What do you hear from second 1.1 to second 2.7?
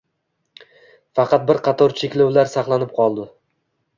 Faqat bir qator cheklovlar